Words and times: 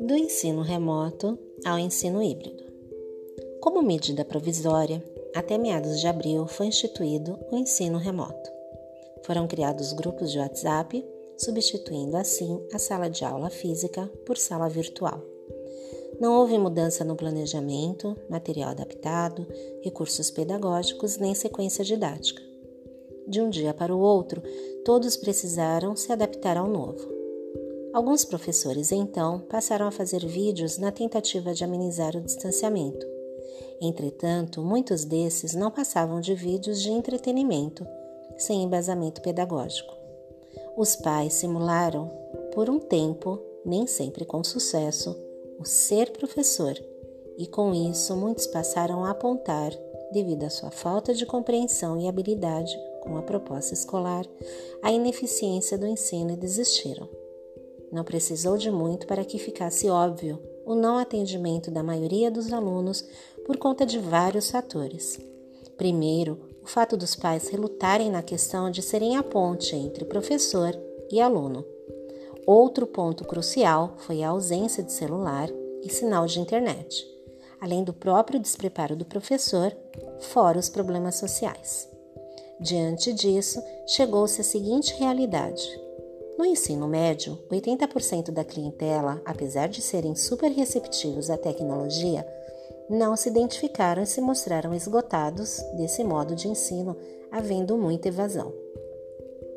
Do 0.00 0.16
ensino 0.16 0.62
remoto 0.62 1.38
ao 1.64 1.78
ensino 1.78 2.22
híbrido. 2.22 2.64
Como 3.60 3.82
medida 3.82 4.24
provisória, 4.24 5.04
até 5.34 5.58
meados 5.58 6.00
de 6.00 6.06
abril 6.06 6.46
foi 6.46 6.66
instituído 6.66 7.38
o 7.52 7.56
ensino 7.56 7.98
remoto. 7.98 8.50
Foram 9.24 9.46
criados 9.46 9.92
grupos 9.92 10.32
de 10.32 10.38
WhatsApp, 10.38 11.04
substituindo 11.36 12.16
assim 12.16 12.60
a 12.72 12.78
sala 12.78 13.08
de 13.08 13.24
aula 13.24 13.50
física 13.50 14.10
por 14.26 14.36
sala 14.36 14.68
virtual. 14.68 15.22
Não 16.20 16.34
houve 16.34 16.58
mudança 16.58 17.04
no 17.04 17.14
planejamento, 17.14 18.16
material 18.28 18.70
adaptado, 18.70 19.46
recursos 19.82 20.30
pedagógicos 20.30 21.16
nem 21.16 21.34
sequência 21.34 21.84
didática. 21.84 22.47
De 23.28 23.42
um 23.42 23.50
dia 23.50 23.74
para 23.74 23.94
o 23.94 24.00
outro, 24.00 24.42
todos 24.86 25.14
precisaram 25.14 25.94
se 25.94 26.10
adaptar 26.10 26.56
ao 26.56 26.66
novo. 26.66 27.06
Alguns 27.92 28.24
professores, 28.24 28.90
então, 28.90 29.40
passaram 29.40 29.86
a 29.86 29.90
fazer 29.90 30.24
vídeos 30.24 30.78
na 30.78 30.90
tentativa 30.90 31.52
de 31.52 31.62
amenizar 31.62 32.16
o 32.16 32.22
distanciamento. 32.22 33.06
Entretanto, 33.82 34.62
muitos 34.62 35.04
desses 35.04 35.54
não 35.54 35.70
passavam 35.70 36.22
de 36.22 36.34
vídeos 36.34 36.80
de 36.80 36.90
entretenimento, 36.90 37.86
sem 38.38 38.62
embasamento 38.62 39.20
pedagógico. 39.20 39.92
Os 40.74 40.96
pais 40.96 41.34
simularam, 41.34 42.10
por 42.54 42.70
um 42.70 42.78
tempo, 42.78 43.38
nem 43.62 43.86
sempre 43.86 44.24
com 44.24 44.42
sucesso, 44.42 45.14
o 45.58 45.66
ser 45.66 46.12
professor, 46.12 46.82
e 47.36 47.46
com 47.46 47.74
isso 47.74 48.16
muitos 48.16 48.46
passaram 48.46 49.04
a 49.04 49.10
apontar, 49.10 49.72
devido 50.12 50.44
à 50.44 50.50
sua 50.50 50.70
falta 50.70 51.12
de 51.12 51.26
compreensão 51.26 52.00
e 52.00 52.08
habilidade 52.08 52.87
com 53.00 53.16
a 53.16 53.22
proposta 53.22 53.74
escolar, 53.74 54.24
a 54.82 54.90
ineficiência 54.92 55.78
do 55.78 55.86
ensino 55.86 56.32
e 56.32 56.36
desistiram. 56.36 57.08
Não 57.90 58.04
precisou 58.04 58.56
de 58.56 58.70
muito 58.70 59.06
para 59.06 59.24
que 59.24 59.38
ficasse 59.38 59.88
óbvio 59.88 60.38
o 60.66 60.74
não 60.74 60.98
atendimento 60.98 61.70
da 61.70 61.82
maioria 61.82 62.30
dos 62.30 62.52
alunos 62.52 63.02
por 63.46 63.56
conta 63.56 63.86
de 63.86 63.98
vários 63.98 64.50
fatores. 64.50 65.18
Primeiro, 65.78 66.38
o 66.62 66.66
fato 66.66 66.96
dos 66.96 67.16
pais 67.16 67.48
relutarem 67.48 68.10
na 68.10 68.22
questão 68.22 68.70
de 68.70 68.82
serem 68.82 69.16
a 69.16 69.22
ponte 69.22 69.74
entre 69.74 70.04
professor 70.04 70.78
e 71.10 71.20
aluno. 71.20 71.64
Outro 72.46 72.86
ponto 72.86 73.24
crucial 73.24 73.94
foi 73.98 74.22
a 74.22 74.28
ausência 74.28 74.82
de 74.82 74.92
celular 74.92 75.48
e 75.82 75.88
sinal 75.88 76.26
de 76.26 76.40
internet, 76.40 77.06
além 77.60 77.82
do 77.82 77.94
próprio 77.94 78.38
despreparo 78.38 78.96
do 78.96 79.04
professor, 79.04 79.74
fora 80.20 80.58
os 80.58 80.68
problemas 80.68 81.14
sociais. 81.14 81.88
Diante 82.60 83.12
disso, 83.12 83.62
chegou-se 83.86 84.40
à 84.40 84.44
seguinte 84.44 84.94
realidade: 84.98 85.62
no 86.36 86.44
ensino 86.44 86.88
médio, 86.88 87.38
80% 87.50 88.30
da 88.30 88.44
clientela, 88.44 89.22
apesar 89.24 89.68
de 89.68 89.80
serem 89.80 90.14
super 90.14 90.50
receptivos 90.50 91.30
à 91.30 91.36
tecnologia, 91.36 92.26
não 92.88 93.16
se 93.16 93.28
identificaram 93.28 94.02
e 94.02 94.06
se 94.06 94.20
mostraram 94.20 94.74
esgotados 94.74 95.58
desse 95.76 96.02
modo 96.02 96.34
de 96.34 96.48
ensino, 96.48 96.96
havendo 97.30 97.76
muita 97.76 98.08
evasão. 98.08 98.52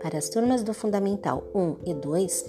Para 0.00 0.18
as 0.18 0.28
turmas 0.28 0.62
do 0.62 0.74
Fundamental 0.74 1.42
1 1.54 1.76
e 1.86 1.94
2, 1.94 2.44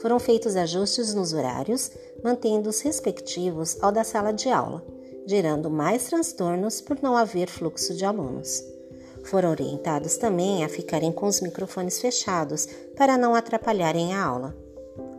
foram 0.00 0.18
feitos 0.20 0.54
ajustes 0.54 1.12
nos 1.14 1.32
horários, 1.32 1.90
mantendo 2.22 2.68
os 2.68 2.80
respectivos 2.82 3.76
ao 3.80 3.90
da 3.90 4.04
sala 4.04 4.32
de 4.32 4.48
aula, 4.48 4.84
gerando 5.26 5.68
mais 5.70 6.04
transtornos 6.04 6.80
por 6.80 7.02
não 7.02 7.16
haver 7.16 7.48
fluxo 7.48 7.94
de 7.94 8.04
alunos. 8.04 8.77
Foram 9.28 9.50
orientados 9.50 10.16
também 10.16 10.64
a 10.64 10.70
ficarem 10.70 11.12
com 11.12 11.26
os 11.26 11.42
microfones 11.42 12.00
fechados 12.00 12.66
para 12.96 13.18
não 13.18 13.34
atrapalharem 13.34 14.14
a 14.14 14.24
aula. 14.24 14.56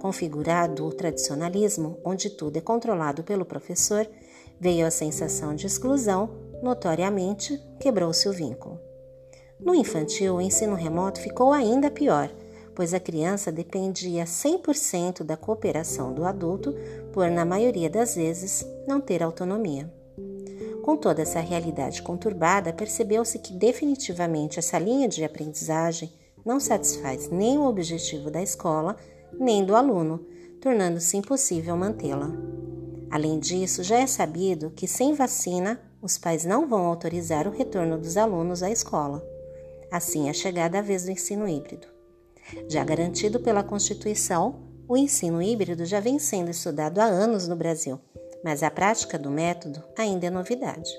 Configurado 0.01 0.83
o 0.83 0.91
tradicionalismo, 0.91 1.99
onde 2.03 2.31
tudo 2.31 2.57
é 2.57 2.61
controlado 2.61 3.23
pelo 3.23 3.45
professor, 3.45 4.09
veio 4.59 4.87
a 4.87 4.91
sensação 4.91 5.53
de 5.53 5.67
exclusão, 5.67 6.27
notoriamente 6.63 7.61
quebrou-se 7.79 8.27
o 8.27 8.33
vínculo. 8.33 8.79
No 9.59 9.75
infantil, 9.75 10.37
o 10.37 10.41
ensino 10.41 10.73
remoto 10.73 11.21
ficou 11.21 11.53
ainda 11.53 11.91
pior, 11.91 12.31
pois 12.73 12.95
a 12.95 12.99
criança 12.99 13.51
dependia 13.51 14.23
100% 14.23 15.21
da 15.21 15.37
cooperação 15.37 16.13
do 16.13 16.25
adulto, 16.25 16.73
por, 17.13 17.29
na 17.29 17.45
maioria 17.45 17.89
das 17.89 18.15
vezes, 18.15 18.65
não 18.87 18.99
ter 18.99 19.21
autonomia. 19.21 19.98
Com 20.83 20.95
toda 20.95 21.21
essa 21.21 21.39
realidade 21.39 22.01
conturbada, 22.01 22.73
percebeu-se 22.73 23.37
que 23.39 23.53
definitivamente 23.53 24.59
essa 24.59 24.79
linha 24.79 25.07
de 25.07 25.23
aprendizagem 25.23 26.11
não 26.45 26.59
satisfaz 26.59 27.29
nem 27.29 27.57
o 27.57 27.65
objetivo 27.65 28.31
da 28.31 28.41
escola, 28.41 28.95
nem 29.37 29.63
do 29.63 29.75
aluno, 29.75 30.25
tornando-se 30.61 31.17
impossível 31.17 31.75
mantê-la. 31.75 32.31
Além 33.11 33.39
disso, 33.39 33.83
já 33.83 33.99
é 33.99 34.07
sabido 34.07 34.71
que 34.71 34.87
sem 34.87 35.13
vacina, 35.13 35.79
os 36.01 36.17
pais 36.17 36.45
não 36.45 36.67
vão 36.67 36.85
autorizar 36.85 37.47
o 37.47 37.51
retorno 37.51 37.97
dos 37.97 38.15
alunos 38.15 38.63
à 38.63 38.69
escola. 38.69 39.23
Assim, 39.91 40.29
é 40.29 40.33
chegada 40.33 40.79
a 40.79 40.81
vez 40.81 41.05
do 41.05 41.11
ensino 41.11 41.47
híbrido. 41.47 41.87
Já 42.67 42.83
garantido 42.83 43.39
pela 43.39 43.63
Constituição, 43.63 44.61
o 44.87 44.95
ensino 44.95 45.41
híbrido 45.41 45.85
já 45.85 45.99
vem 45.99 46.17
sendo 46.17 46.49
estudado 46.49 46.99
há 46.99 47.05
anos 47.05 47.47
no 47.47 47.55
Brasil 47.55 47.99
mas 48.43 48.63
a 48.63 48.71
prática 48.71 49.17
do 49.17 49.29
método 49.29 49.83
ainda 49.97 50.27
é 50.27 50.29
novidade. 50.29 50.91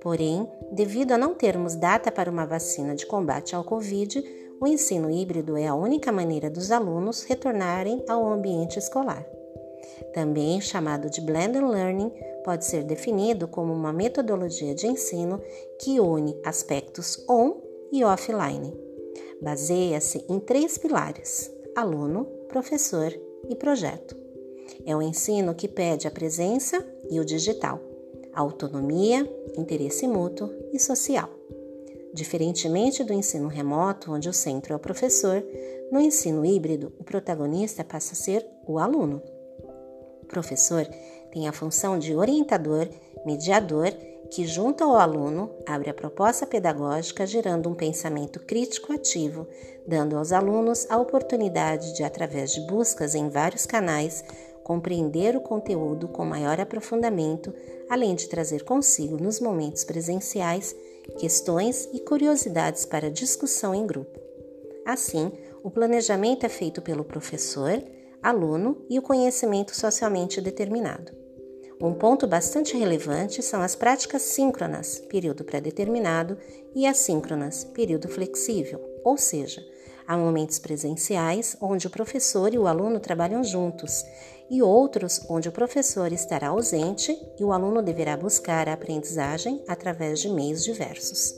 Porém, 0.00 0.48
devido 0.70 1.12
a 1.12 1.18
não 1.18 1.34
termos 1.34 1.74
data 1.74 2.12
para 2.12 2.30
uma 2.30 2.46
vacina 2.46 2.94
de 2.94 3.06
combate 3.06 3.54
ao 3.54 3.64
Covid, 3.64 4.22
o 4.60 4.66
ensino 4.66 5.10
híbrido 5.10 5.56
é 5.56 5.66
a 5.66 5.74
única 5.74 6.12
maneira 6.12 6.50
dos 6.50 6.70
alunos 6.70 7.24
retornarem 7.24 8.04
ao 8.08 8.26
ambiente 8.26 8.78
escolar. 8.78 9.26
Também 10.12 10.60
chamado 10.60 11.10
de 11.10 11.20
Blended 11.20 11.64
Learning, 11.64 12.12
pode 12.44 12.64
ser 12.64 12.84
definido 12.84 13.48
como 13.48 13.72
uma 13.72 13.92
metodologia 13.92 14.74
de 14.74 14.86
ensino 14.86 15.40
que 15.80 15.98
une 15.98 16.38
aspectos 16.44 17.24
on 17.28 17.60
e 17.90 18.04
offline. 18.04 18.76
Baseia-se 19.40 20.24
em 20.28 20.38
três 20.38 20.78
pilares: 20.78 21.50
aluno, 21.74 22.26
professor 22.48 23.12
e 23.48 23.56
projeto. 23.56 24.23
É 24.84 24.96
um 24.96 25.02
ensino 25.02 25.54
que 25.54 25.68
pede 25.68 26.06
a 26.06 26.10
presença 26.10 26.84
e 27.10 27.20
o 27.20 27.24
digital, 27.24 27.80
autonomia, 28.32 29.28
interesse 29.56 30.06
mútuo 30.06 30.50
e 30.72 30.78
social. 30.78 31.28
Diferentemente 32.12 33.02
do 33.02 33.12
ensino 33.12 33.48
remoto, 33.48 34.12
onde 34.12 34.28
o 34.28 34.32
centro 34.32 34.72
é 34.72 34.76
o 34.76 34.80
professor, 34.80 35.44
no 35.90 36.00
ensino 36.00 36.44
híbrido, 36.44 36.92
o 36.98 37.04
protagonista 37.04 37.84
passa 37.84 38.12
a 38.12 38.16
ser 38.16 38.46
o 38.66 38.78
aluno. 38.78 39.22
O 40.22 40.26
professor 40.26 40.86
tem 41.32 41.48
a 41.48 41.52
função 41.52 41.98
de 41.98 42.14
orientador, 42.14 42.88
mediador, 43.26 43.92
que, 44.30 44.46
junto 44.46 44.82
ao 44.82 44.96
aluno, 44.96 45.50
abre 45.66 45.90
a 45.90 45.94
proposta 45.94 46.46
pedagógica, 46.46 47.26
gerando 47.26 47.68
um 47.68 47.74
pensamento 47.74 48.40
crítico 48.40 48.92
ativo, 48.92 49.46
dando 49.86 50.16
aos 50.16 50.32
alunos 50.32 50.86
a 50.88 50.96
oportunidade 50.96 51.94
de, 51.94 52.02
através 52.02 52.52
de 52.52 52.60
buscas 52.62 53.14
em 53.14 53.28
vários 53.28 53.66
canais, 53.66 54.24
compreender 54.64 55.36
o 55.36 55.40
conteúdo 55.40 56.08
com 56.08 56.24
maior 56.24 56.58
aprofundamento, 56.58 57.54
além 57.88 58.16
de 58.16 58.28
trazer 58.28 58.64
consigo 58.64 59.22
nos 59.22 59.38
momentos 59.38 59.84
presenciais 59.84 60.74
questões 61.18 61.88
e 61.92 62.00
curiosidades 62.00 62.86
para 62.86 63.10
discussão 63.10 63.74
em 63.74 63.86
grupo. 63.86 64.18
Assim, 64.86 65.30
o 65.62 65.70
planejamento 65.70 66.44
é 66.44 66.48
feito 66.48 66.82
pelo 66.82 67.04
professor, 67.04 67.80
aluno 68.22 68.84
e 68.88 68.98
o 68.98 69.02
conhecimento 69.02 69.76
socialmente 69.76 70.40
determinado. 70.40 71.12
Um 71.80 71.92
ponto 71.92 72.26
bastante 72.26 72.76
relevante 72.76 73.42
são 73.42 73.60
as 73.60 73.76
práticas 73.76 74.22
síncronas, 74.22 74.98
período 75.00 75.44
pré-determinado, 75.44 76.38
e 76.74 76.86
assíncronas, 76.86 77.64
período 77.64 78.08
flexível, 78.08 78.80
ou 79.04 79.18
seja, 79.18 79.62
há 80.06 80.16
momentos 80.16 80.58
presenciais 80.58 81.56
onde 81.60 81.86
o 81.86 81.90
professor 81.90 82.52
e 82.52 82.58
o 82.58 82.66
aluno 82.66 83.00
trabalham 83.00 83.42
juntos 83.42 84.04
e 84.50 84.62
outros 84.62 85.24
onde 85.28 85.48
o 85.48 85.52
professor 85.52 86.12
estará 86.12 86.48
ausente 86.48 87.16
e 87.38 87.44
o 87.44 87.52
aluno 87.52 87.82
deverá 87.82 88.16
buscar 88.16 88.68
a 88.68 88.74
aprendizagem 88.74 89.62
através 89.66 90.20
de 90.20 90.28
meios 90.28 90.62
diversos. 90.62 91.34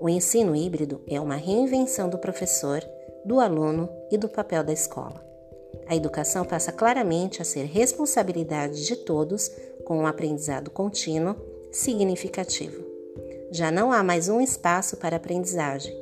O 0.00 0.08
ensino 0.08 0.54
híbrido 0.54 1.00
é 1.06 1.20
uma 1.20 1.36
reinvenção 1.36 2.08
do 2.08 2.18
professor, 2.18 2.82
do 3.24 3.40
aluno 3.40 3.88
e 4.10 4.18
do 4.18 4.28
papel 4.28 4.64
da 4.64 4.72
escola. 4.72 5.24
A 5.86 5.96
educação 5.96 6.44
passa 6.44 6.72
claramente 6.72 7.40
a 7.40 7.44
ser 7.44 7.64
responsabilidade 7.64 8.84
de 8.84 8.96
todos 8.96 9.50
com 9.84 9.98
um 9.98 10.06
aprendizado 10.06 10.70
contínuo 10.70 11.36
significativo. 11.70 12.84
Já 13.50 13.70
não 13.70 13.92
há 13.92 14.02
mais 14.02 14.28
um 14.28 14.40
espaço 14.40 14.96
para 14.96 15.16
aprendizagem. 15.16 16.01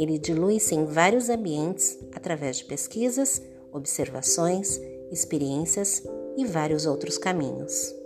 Ele 0.00 0.18
dilui-se 0.18 0.74
em 0.74 0.86
vários 0.86 1.28
ambientes 1.28 1.98
através 2.14 2.56
de 2.56 2.64
pesquisas, 2.64 3.42
observações 3.70 4.80
experiências 5.12 6.02
e 6.38 6.46
vários 6.46 6.86
outros 6.86 7.18
caminhos. 7.18 7.99